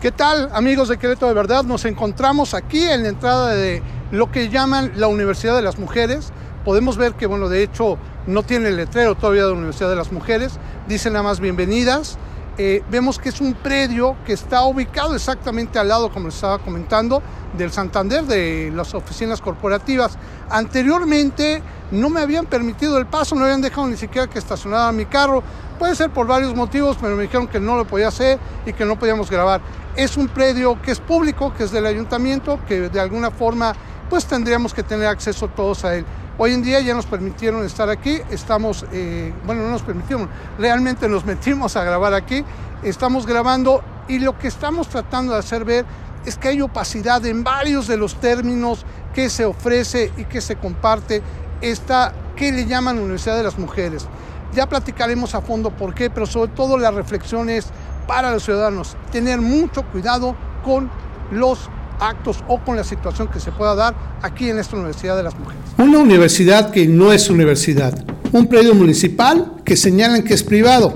[0.00, 1.62] ¿Qué tal amigos de Querétaro de Verdad?
[1.62, 6.32] Nos encontramos aquí en la entrada de lo que llaman la Universidad de las Mujeres.
[6.64, 9.96] Podemos ver que, bueno, de hecho no tiene el letrero todavía de la Universidad de
[9.96, 10.58] las Mujeres.
[10.88, 12.16] Dicen nada más bienvenidas.
[12.56, 16.58] Eh, vemos que es un predio que está ubicado exactamente al lado, como les estaba
[16.58, 17.22] comentando,
[17.56, 20.16] del Santander, de las oficinas corporativas.
[20.48, 25.06] Anteriormente no me habían permitido el paso, no habían dejado ni siquiera que estacionara mi
[25.06, 25.42] carro.
[25.78, 28.84] Puede ser por varios motivos, pero me dijeron que no lo podía hacer y que
[28.84, 29.60] no podíamos grabar.
[29.96, 33.74] Es un predio que es público, que es del ayuntamiento, que de alguna forma
[34.08, 36.04] pues tendríamos que tener acceso todos a él.
[36.36, 41.08] Hoy en día ya nos permitieron estar aquí, estamos, eh, bueno, no nos permitieron, realmente
[41.08, 42.44] nos metimos a grabar aquí,
[42.82, 45.84] estamos grabando y lo que estamos tratando de hacer ver
[46.24, 48.84] es que hay opacidad en varios de los términos
[49.14, 51.22] que se ofrece y que se comparte
[51.60, 54.06] esta, que le llaman Universidad de las Mujeres.
[54.54, 57.68] Ya platicaremos a fondo por qué, pero sobre todo la reflexión es
[58.10, 60.34] para los ciudadanos, tener mucho cuidado
[60.64, 60.90] con
[61.30, 65.22] los actos o con la situación que se pueda dar aquí en esta Universidad de
[65.22, 65.62] las Mujeres.
[65.78, 70.92] Una universidad que no es universidad, un predio municipal que señalan que es privado,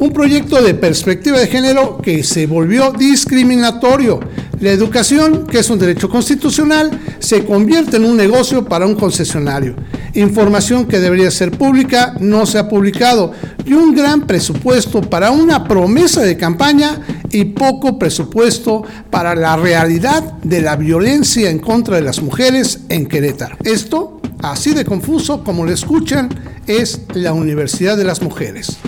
[0.00, 4.20] un proyecto de perspectiva de género que se volvió discriminatorio.
[4.60, 6.90] La educación, que es un derecho constitucional,
[7.20, 9.76] se convierte en un negocio para un concesionario.
[10.14, 13.32] Información que debería ser pública no se ha publicado
[13.64, 20.32] y un gran presupuesto para una promesa de campaña y poco presupuesto para la realidad
[20.42, 23.56] de la violencia en contra de las mujeres en Querétaro.
[23.62, 26.28] Esto, así de confuso como lo escuchan,
[26.66, 28.78] es la Universidad de las Mujeres.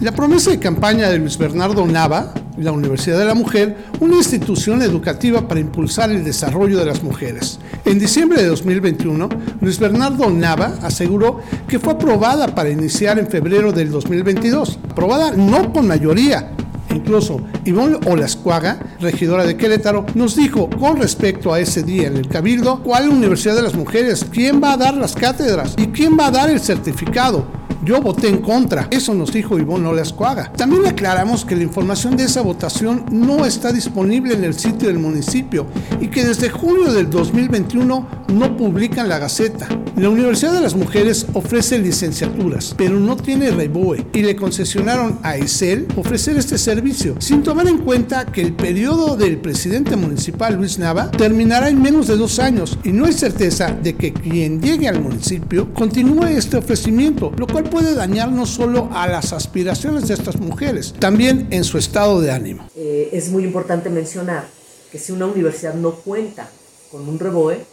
[0.00, 4.82] La promesa de campaña de Luis Bernardo Nava, la Universidad de la Mujer, una institución
[4.82, 7.58] educativa para impulsar el desarrollo de las mujeres.
[7.84, 9.28] En diciembre de 2021,
[9.60, 15.72] Luis Bernardo Nava aseguró que fue aprobada para iniciar en febrero del 2022, aprobada no
[15.72, 16.52] con mayoría,
[16.94, 22.28] Incluso Ivonne Olascuaga, regidora de Querétaro, nos dijo con respecto a ese día en el
[22.28, 24.26] Cabildo, ¿cuál Universidad de las Mujeres?
[24.30, 25.74] ¿Quién va a dar las cátedras?
[25.78, 27.61] ¿Y quién va a dar el certificado?
[27.84, 28.86] Yo voté en contra.
[28.90, 30.52] Eso nos dijo Ivonne Olascuaga.
[30.52, 35.00] También aclaramos que la información de esa votación no está disponible en el sitio del
[35.00, 35.66] municipio
[36.00, 39.68] y que desde junio del 2021 no publican la Gaceta.
[39.94, 45.36] La Universidad de las Mujeres ofrece licenciaturas, pero no tiene reboe y le concesionaron a
[45.36, 50.78] ICEL ofrecer este servicio, sin tomar en cuenta que el periodo del presidente municipal Luis
[50.78, 54.88] Nava terminará en menos de dos años y no hay certeza de que quien llegue
[54.88, 60.14] al municipio continúe este ofrecimiento, lo cual puede dañar no solo a las aspiraciones de
[60.14, 62.66] estas mujeres, también en su estado de ánimo.
[62.76, 64.46] Eh, es muy importante mencionar
[64.90, 66.48] que si una universidad no cuenta
[66.90, 67.71] con un REBOE,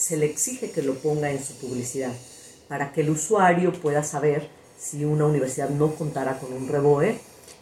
[0.00, 2.12] se le exige que lo ponga en su publicidad
[2.68, 7.18] para que el usuario pueda saber si una universidad no contara con un REBOE,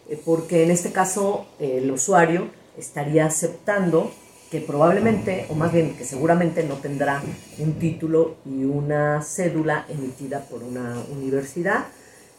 [0.09, 4.13] eh, porque en este caso eh, el usuario estaría aceptando
[4.53, 7.21] que probablemente, o más bien que seguramente no tendrá
[7.59, 11.87] un título y una cédula emitida por una universidad,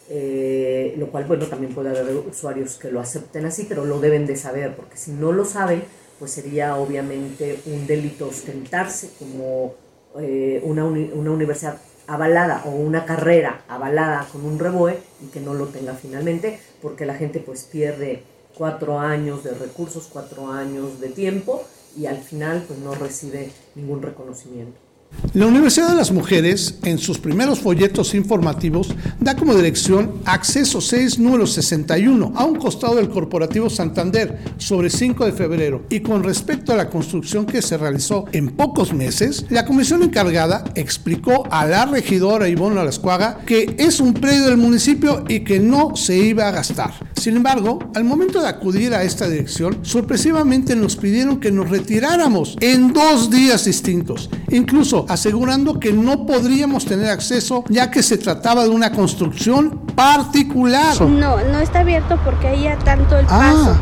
[0.09, 4.25] eh, lo cual, bueno, también puede haber usuarios que lo acepten así, pero lo deben
[4.25, 5.83] de saber, porque si no lo saben,
[6.19, 9.75] pues sería obviamente un delito ostentarse como
[10.17, 11.77] eh, una, una universidad
[12.07, 17.05] avalada o una carrera avalada con un reboe y que no lo tenga finalmente, porque
[17.05, 18.23] la gente pues pierde
[18.57, 21.63] cuatro años de recursos, cuatro años de tiempo
[21.95, 24.88] y al final pues no recibe ningún reconocimiento.
[25.33, 31.19] La Universidad de las Mujeres, en sus primeros folletos informativos, da como dirección Acceso 6,
[31.19, 35.85] número 61, a un costado del Corporativo Santander, sobre 5 de febrero.
[35.91, 40.63] Y con respecto a la construcción que se realizó en pocos meses, la comisión encargada
[40.73, 45.95] explicó a la regidora Ivonne Alascuaga que es un predio del municipio y que no
[45.95, 46.93] se iba a gastar.
[47.13, 52.57] Sin embargo, al momento de acudir a esta dirección, sorpresivamente nos pidieron que nos retiráramos
[52.61, 54.29] en dos días distintos.
[54.49, 60.99] Incluso asegurando que no podríamos tener acceso ya que se trataba de una construcción particular.
[61.01, 63.39] No, no está abierto porque haya tanto el ah.
[63.39, 63.77] paso.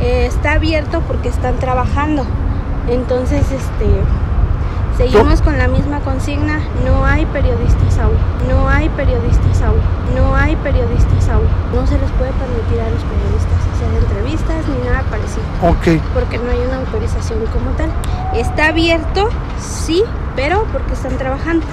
[0.00, 2.26] Eh, está abierto porque están trabajando.
[2.88, 3.86] Entonces, este,
[4.96, 6.60] seguimos con la misma consigna.
[6.84, 8.16] No hay periodistas aún.
[8.48, 9.80] No hay periodistas aún.
[10.16, 11.46] No hay periodistas aún.
[11.74, 15.44] No se les puede permitir a los periodistas hacer entrevistas ni nada parecido.
[15.62, 16.02] Ok.
[16.14, 17.90] Porque no hay una autorización como tal.
[18.34, 19.28] Está abierto,
[19.58, 20.02] sí,
[20.40, 21.66] pero porque están trabajando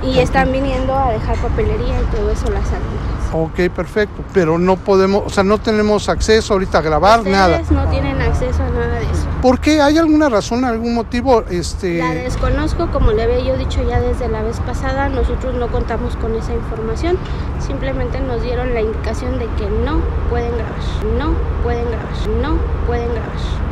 [0.00, 3.32] y están viniendo a dejar papelería y todo eso las alumnas.
[3.32, 7.62] Ok, perfecto, pero no podemos, o sea, no tenemos acceso ahorita a grabar Ustedes nada.
[7.70, 9.26] no tienen acceso a nada de eso.
[9.40, 9.80] ¿Por qué?
[9.80, 11.42] ¿Hay alguna razón, algún motivo?
[11.50, 11.98] Este...
[11.98, 16.14] La desconozco, como le había yo dicho ya desde la vez pasada, nosotros no contamos
[16.16, 17.18] con esa información,
[17.58, 21.34] simplemente nos dieron la indicación de que no pueden grabar, no
[21.64, 23.71] pueden grabar, no pueden grabar.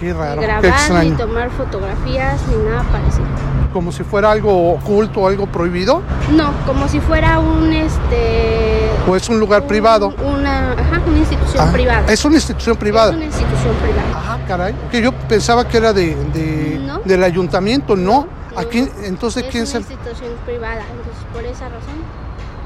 [0.00, 1.10] Qué raro, ni qué grabar, extraño.
[1.10, 3.26] ni tomar fotografías, ni nada parecido.
[3.72, 6.02] Como si fuera algo oculto, algo prohibido,
[6.32, 10.14] No, como si fuera un este o es un lugar un- privado.
[10.24, 12.12] Una, ajá, una institución Ah, privada.
[12.12, 13.10] Es una institución privada.
[13.10, 14.18] Es una institución privada.
[14.18, 14.74] Ajá, caray.
[14.90, 16.98] Que yo pensaba que era de, de- No.
[17.04, 18.26] del ayuntamiento, no.
[18.52, 19.80] No, Aquí, entonces, es ¿quién una será?
[19.82, 22.20] institución privada, entonces por esa razón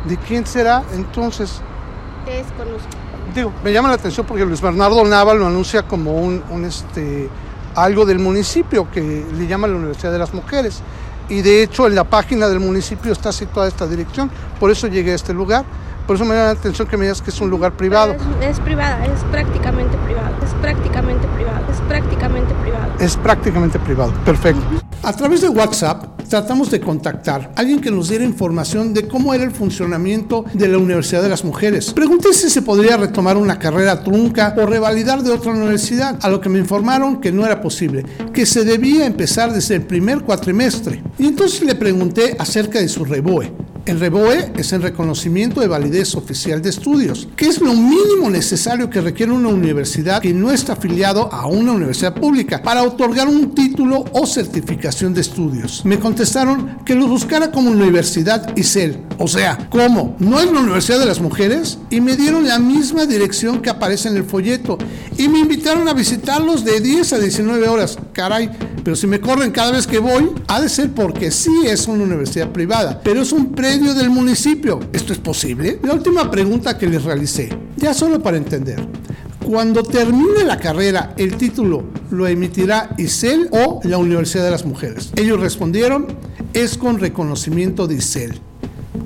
[0.05, 0.83] ¿De quién será?
[0.95, 1.61] Entonces,
[2.27, 2.89] desconozco.
[3.35, 7.29] Digo, me llama la atención porque Luis Bernardo Nava lo anuncia como un, un, este,
[7.75, 10.83] algo del municipio que le llama la Universidad de las Mujeres.
[11.29, 14.31] Y de hecho en la página del municipio está situada esta dirección,
[14.61, 15.65] por eso llegué a este lugar.
[16.07, 18.13] Por eso me llama la atención que me digas que es un lugar privado.
[18.13, 22.93] Es, es privada, es prácticamente privado, es prácticamente privado, es prácticamente privado.
[22.99, 24.13] Es prácticamente privado.
[24.25, 24.63] Perfecto.
[25.03, 29.33] A través de WhatsApp tratamos de contactar a alguien que nos diera información de cómo
[29.35, 31.93] era el funcionamiento de la Universidad de las Mujeres.
[31.93, 36.41] Pregunté si se podría retomar una carrera trunca o revalidar de otra universidad, a lo
[36.41, 41.05] que me informaron que no era posible, que se debía empezar desde el primer cuatrimestre.
[41.21, 43.53] Y entonces le pregunté acerca de su REBOE.
[43.87, 48.89] El REBOE es el reconocimiento de validez oficial de estudios, que es lo mínimo necesario
[48.89, 53.55] que requiere una universidad que no está afiliado a una universidad pública para otorgar un
[53.55, 55.85] título o certificación de estudios.
[55.85, 59.03] Me contestaron que lo buscara como Universidad ISEL.
[59.19, 60.17] O sea, ¿cómo?
[60.19, 61.77] ¿No es la Universidad de las Mujeres?
[61.91, 64.79] Y me dieron la misma dirección que aparece en el folleto.
[65.19, 67.99] Y me invitaron a visitarlos de 10 a 19 horas.
[68.15, 68.51] Caray,
[68.85, 72.05] pero si me corren cada vez que voy, ha de ser porque sí es una
[72.05, 74.79] universidad privada, pero es un predio del municipio.
[74.93, 75.81] ¿Esto es posible?
[75.83, 78.87] La última pregunta que les realicé, ya solo para entender.
[79.43, 85.13] Cuando termine la carrera, el título lo emitirá ISEL o la Universidad de las Mujeres.
[85.17, 86.07] Ellos respondieron,
[86.53, 88.39] es con reconocimiento de ISEL.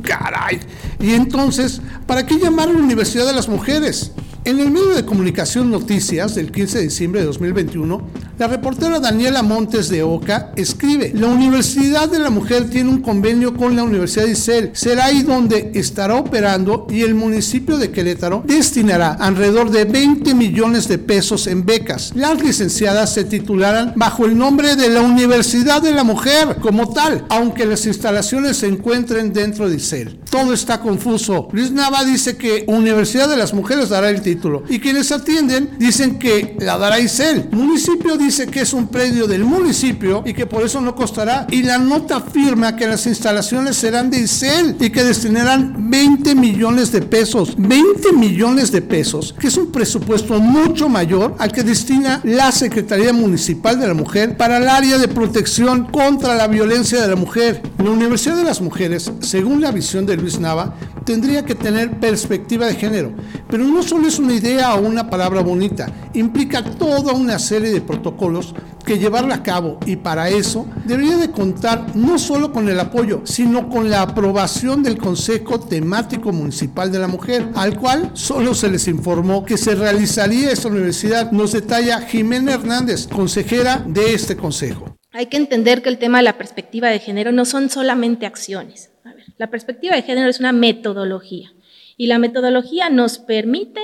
[0.02, 0.58] Caray.
[1.00, 4.12] Y entonces, ¿para qué llamar a la Universidad de las Mujeres?
[4.44, 8.02] En el medio de comunicación Noticias del 15 de diciembre de 2021,
[8.38, 13.54] la reportera Daniela Montes de Oca escribe, la Universidad de la Mujer tiene un convenio
[13.56, 18.44] con la Universidad de ISEL, será ahí donde estará operando y el municipio de Querétaro
[18.46, 22.12] destinará alrededor de 20 millones de pesos en becas.
[22.14, 27.24] Las licenciadas se titularán bajo el nombre de la Universidad de la Mujer como tal,
[27.30, 30.17] aunque las instalaciones se encuentren dentro de ISEL.
[30.30, 31.48] Todo está confuso.
[31.52, 36.18] Luis Nava dice que Universidad de las Mujeres dará el título y quienes atienden dicen
[36.18, 37.48] que la dará ISEL.
[37.50, 41.46] Municipio dice que es un predio del municipio y que por eso no costará.
[41.50, 46.92] Y la nota afirma que las instalaciones serán de ISEL y que destinarán 20 millones
[46.92, 47.54] de pesos.
[47.56, 53.14] 20 millones de pesos, que es un presupuesto mucho mayor al que destina la Secretaría
[53.14, 57.62] Municipal de la Mujer para el área de protección contra la violencia de la mujer.
[57.78, 60.74] La Universidad de las Mujeres, según la visión de Luis Nava,
[61.04, 63.12] tendría que tener perspectiva de género,
[63.48, 67.80] pero no solo es una idea o una palabra bonita, implica toda una serie de
[67.80, 68.54] protocolos
[68.84, 73.20] que llevarla a cabo y para eso debería de contar no solo con el apoyo,
[73.24, 78.70] sino con la aprobación del Consejo Temático Municipal de la Mujer, al cual solo se
[78.70, 84.96] les informó que se realizaría esta universidad, nos detalla Jimena Hernández, consejera de este consejo.
[85.12, 88.90] Hay que entender que el tema de la perspectiva de género no son solamente acciones.
[89.36, 91.52] La perspectiva de género es una metodología
[91.96, 93.80] y la metodología nos permite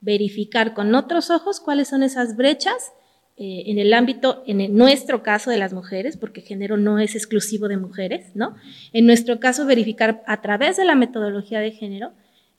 [0.00, 2.92] verificar con otros ojos cuáles son esas brechas
[3.38, 7.68] eh, en el ámbito, en nuestro caso de las mujeres, porque género no es exclusivo
[7.68, 8.54] de mujeres, ¿no?
[8.94, 12.12] En nuestro caso, verificar a través de la metodología de género,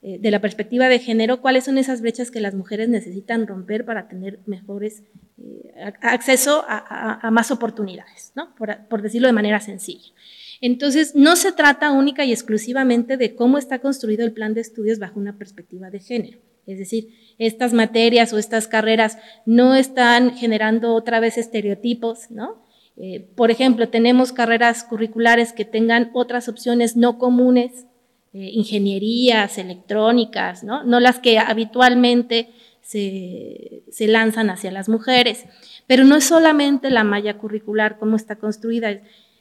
[0.04, 3.86] eh, de la perspectiva de género, cuáles son esas brechas que las mujeres necesitan romper
[3.86, 5.02] para tener mejores
[5.42, 8.54] eh, acceso a, más oportunidades, ¿no?
[8.56, 10.14] Por decirlo de manera sencilla.
[10.62, 15.00] Entonces, no se trata única y exclusivamente de cómo está construido el plan de estudios
[15.00, 16.40] bajo una perspectiva de género.
[16.66, 22.66] Es decir, estas materias o estas carreras no están generando otra vez estereotipos, ¿no?
[22.98, 27.86] Eh, por ejemplo, tenemos carreras curriculares que tengan otras opciones no comunes,
[28.34, 30.84] eh, ingenierías, electrónicas, ¿no?
[30.84, 32.50] No las que habitualmente
[32.82, 35.46] se, se lanzan hacia las mujeres.
[35.86, 39.00] Pero no es solamente la malla curricular, cómo está construida.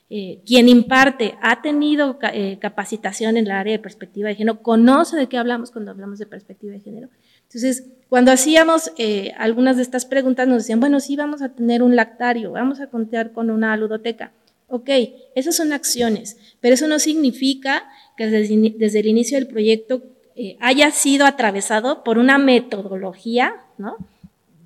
[0.09, 5.17] Eh, quien imparte ha tenido eh, capacitación en el área de perspectiva de género, conoce
[5.17, 7.09] de qué hablamos cuando hablamos de perspectiva de género.
[7.43, 11.83] Entonces, cuando hacíamos eh, algunas de estas preguntas, nos decían, bueno, sí, vamos a tener
[11.83, 14.33] un lactario, vamos a contar con una ludoteca.
[14.69, 14.91] Ok,
[15.35, 17.85] esas son acciones, pero eso no significa
[18.17, 20.03] que desde, desde el inicio del proyecto
[20.35, 23.97] eh, haya sido atravesado por una metodología, ¿no?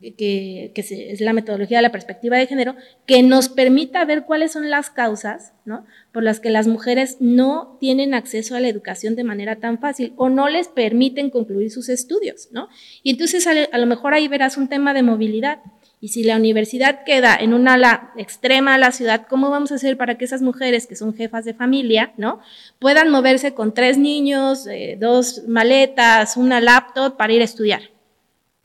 [0.01, 2.75] Que, es la metodología de la perspectiva de género,
[3.07, 5.85] que nos permita ver cuáles son las causas ¿no?
[6.13, 10.15] por las que las mujeres no tienen acceso a la educación de manera tan fácil
[10.17, 12.49] o no les permiten concluir sus estudios.
[12.51, 12.69] ¿no?
[13.03, 15.59] Y entonces a, lo mejor ahí verás un tema de movilidad.
[16.03, 19.75] Y si la universidad queda en un ala extrema de la ciudad, ¿cómo vamos a
[19.75, 22.41] hacer para que esas mujeres que son jefas de familia, ¿no?
[22.79, 27.83] puedan moverse con tres niños, eh, dos maletas, una laptop para ir a estudiar?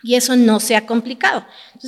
[0.06, 1.46] Y eso no sea complicado.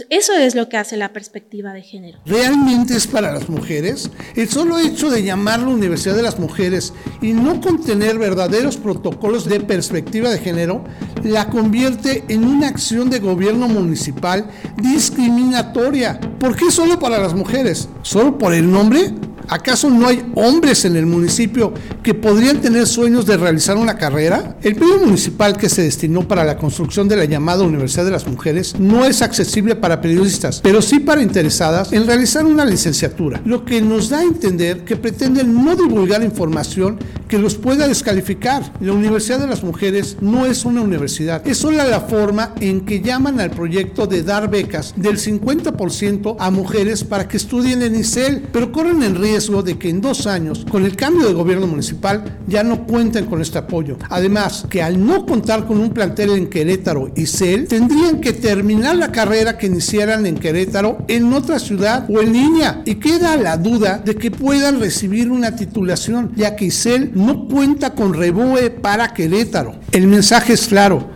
[0.09, 2.17] Eso es lo que hace la perspectiva de género.
[2.25, 4.09] ¿Realmente es para las mujeres?
[4.35, 9.59] El solo hecho de llamarlo Universidad de las Mujeres y no contener verdaderos protocolos de
[9.59, 10.83] perspectiva de género
[11.23, 16.19] la convierte en una acción de gobierno municipal discriminatoria.
[16.39, 17.87] ¿Por qué solo para las mujeres?
[18.01, 19.13] ¿Solo por el nombre?
[19.49, 21.73] ¿Acaso no hay hombres en el municipio
[22.03, 24.57] que podrían tener sueños de realizar una carrera?
[24.61, 28.27] El periodo municipal que se destinó para la construcción de la llamada Universidad de las
[28.27, 33.63] Mujeres no es accesible para periodistas, pero sí para interesadas en realizar una licenciatura, lo
[33.63, 36.99] que nos da a entender que pretenden no divulgar información
[37.29, 38.73] que los pueda descalificar.
[38.81, 43.01] La Universidad de las Mujeres no es una universidad, es solo la forma en que
[43.01, 48.47] llaman al proyecto de dar becas del 50% a mujeres para que estudien en ICEL,
[48.51, 52.39] pero corren el riesgo de que en dos años, con el cambio de gobierno municipal,
[52.47, 53.95] ya no cuenten con este apoyo.
[54.09, 58.95] Además, que al no contar con un plantel en Querétaro y CEL, tendrían que terminar
[58.95, 62.81] la carrera que iniciaran en Querétaro en otra ciudad o en línea.
[62.83, 67.93] Y queda la duda de que puedan recibir una titulación, ya que ICEL no cuenta
[67.93, 69.75] con reboe para Querétaro.
[69.91, 71.07] El mensaje es claro,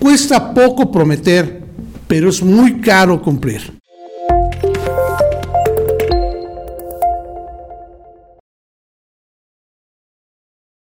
[0.00, 1.62] cuesta poco prometer,
[2.08, 3.77] pero es muy caro cumplir.